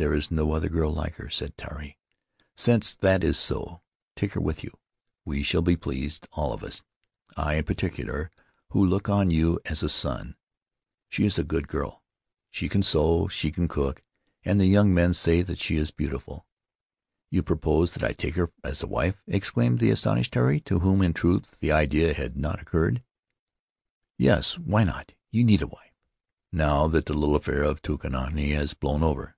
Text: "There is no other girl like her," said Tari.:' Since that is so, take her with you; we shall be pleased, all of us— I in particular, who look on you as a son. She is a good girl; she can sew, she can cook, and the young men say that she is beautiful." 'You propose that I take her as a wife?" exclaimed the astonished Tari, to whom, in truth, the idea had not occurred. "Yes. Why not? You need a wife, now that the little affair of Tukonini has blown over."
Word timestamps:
"There 0.00 0.14
is 0.14 0.30
no 0.30 0.52
other 0.52 0.68
girl 0.68 0.92
like 0.92 1.16
her," 1.16 1.28
said 1.28 1.56
Tari.:' 1.58 1.98
Since 2.54 2.94
that 2.94 3.24
is 3.24 3.36
so, 3.36 3.82
take 4.14 4.34
her 4.34 4.40
with 4.40 4.62
you; 4.62 4.70
we 5.24 5.42
shall 5.42 5.60
be 5.60 5.74
pleased, 5.74 6.28
all 6.30 6.52
of 6.52 6.62
us— 6.62 6.84
I 7.36 7.54
in 7.54 7.64
particular, 7.64 8.30
who 8.68 8.86
look 8.86 9.08
on 9.08 9.32
you 9.32 9.58
as 9.64 9.82
a 9.82 9.88
son. 9.88 10.36
She 11.08 11.24
is 11.24 11.36
a 11.36 11.42
good 11.42 11.66
girl; 11.66 12.04
she 12.48 12.68
can 12.68 12.84
sew, 12.84 13.26
she 13.26 13.50
can 13.50 13.66
cook, 13.66 14.04
and 14.44 14.60
the 14.60 14.66
young 14.68 14.94
men 14.94 15.14
say 15.14 15.42
that 15.42 15.58
she 15.58 15.74
is 15.74 15.90
beautiful." 15.90 16.46
'You 17.28 17.42
propose 17.42 17.92
that 17.94 18.04
I 18.04 18.12
take 18.12 18.36
her 18.36 18.52
as 18.62 18.84
a 18.84 18.86
wife?" 18.86 19.20
exclaimed 19.26 19.80
the 19.80 19.90
astonished 19.90 20.32
Tari, 20.32 20.60
to 20.60 20.78
whom, 20.78 21.02
in 21.02 21.12
truth, 21.12 21.58
the 21.58 21.72
idea 21.72 22.14
had 22.14 22.36
not 22.36 22.62
occurred. 22.62 23.02
"Yes. 24.16 24.56
Why 24.60 24.84
not? 24.84 25.14
You 25.32 25.42
need 25.42 25.60
a 25.60 25.66
wife, 25.66 25.98
now 26.52 26.86
that 26.86 27.06
the 27.06 27.14
little 27.14 27.34
affair 27.34 27.64
of 27.64 27.82
Tukonini 27.82 28.52
has 28.54 28.74
blown 28.74 29.02
over." 29.02 29.34